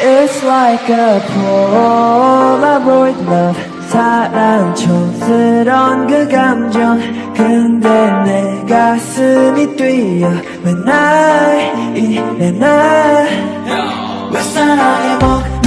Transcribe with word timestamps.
It's 0.00 0.42
like 0.44 0.88
a 0.90 1.20
Polaroid 1.34 3.18
love 3.28 3.78
사랑 3.88 4.74
촌스러운 4.74 6.06
그 6.06 6.28
감정 6.28 7.00
근데 7.34 7.88
내 8.24 8.64
가슴이 8.68 9.76
뛰어 9.76 10.30
맨날 10.62 11.96
이래 11.96 12.50
날왜 12.50 14.42
사랑에 14.42 15.16
목 15.16 15.57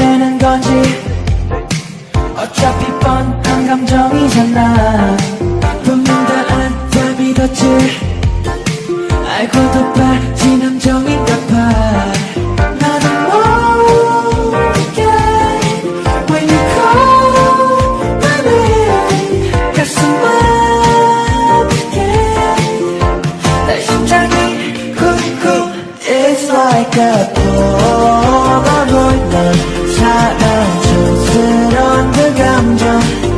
It's 26.93 26.97
like 26.97 27.07
a 27.07 27.31
Polaroid 27.33 29.23
love 29.33 29.63
사랑 29.95 30.41
촌스러운 30.82 32.11
그 32.11 32.17
감정 32.36 32.83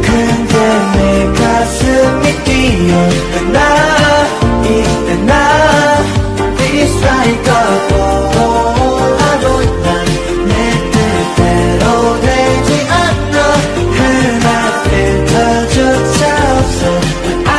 근데 0.01 0.53
내 0.95 0.97
가슴이 1.33 2.23
뛰어 2.45 2.91
나 3.51 3.57
이래 4.65 5.09
나 5.25 5.31
It's 6.57 6.95
like 7.03 7.47
a 7.47 7.63
Polaroid 8.33 9.73
love 9.85 10.13
내 10.47 10.51
뜻대로 10.91 11.83
되지 12.21 12.69
않아 12.89 13.35
흔한 13.93 14.49
필터조차 14.89 16.19
없어 16.57 16.81
I 17.45 17.49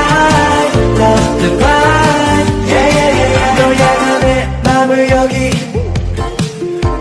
love 0.99 1.35
the 1.41 1.74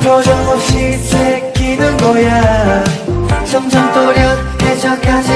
표정 0.03 0.37
없이 0.49 0.97
새기는 0.97 1.95
거야. 1.97 2.83
점점 3.49 3.91
또렷해져가지. 3.93 5.31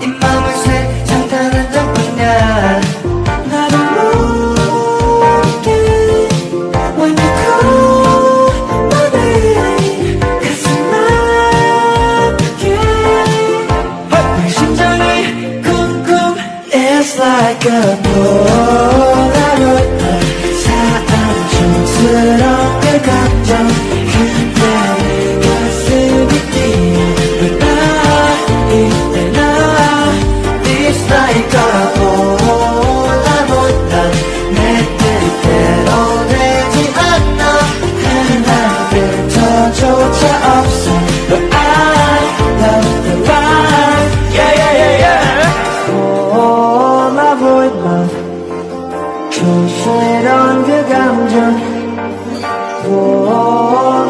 이 0.00 0.06
맘을 0.06 0.54
세장타는 0.56 1.72
장뿐이야 1.72 2.80
나도 3.50 3.76
모르게 3.94 5.68
my 6.96 7.10
name 9.12 10.20
가슴 10.40 10.64
아프게. 12.24 12.64
내 14.10 14.48
심장이 14.48 15.60
쿵쿵 15.62 16.36
It's 16.72 17.18
like 17.18 17.66
a 17.66 17.72
Polaroid 18.02 19.33
촌스러운 49.54 50.64
그 50.64 50.88
감정 50.88 51.74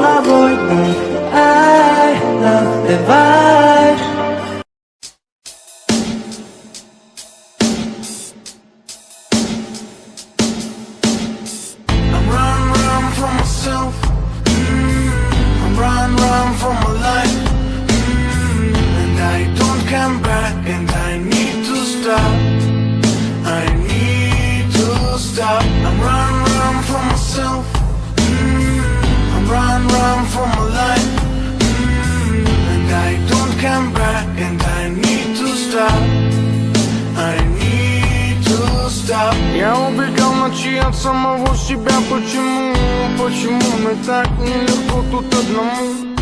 love 0.01 0.31
I 0.31 1.04
stop. 25.44 25.64
I'm 25.88 26.00
run, 26.02 26.34
run 26.58 26.84
from 26.90 27.04
myself. 27.12 27.66
Mm, 28.16 28.82
I'm 29.36 29.46
run, 29.52 29.82
run 29.96 30.20
from 30.34 30.50
my 30.58 30.66
life. 30.82 31.12
Mm, 31.60 32.48
and 32.74 32.88
I 33.08 33.12
don't 33.32 33.54
come 33.66 33.94
back, 33.94 34.28
and 34.46 34.62
I 34.80 34.90
need 34.90 35.28
to 35.42 35.48
stop. 35.66 36.02
I 37.32 37.36
need 37.60 38.38
to 38.50 38.90
stop. 38.90 39.36
Я 39.56 39.76
убегал 39.78 40.34
ночи 40.34 40.78
от 40.78 40.96
самого 40.96 41.56
себя 41.56 41.96
Почему, 42.10 42.74
почему 43.18 43.62
мне 43.80 43.96
так 44.06 44.30
нелегко 44.40 45.04
тут 45.12 45.34
одному 45.34 46.13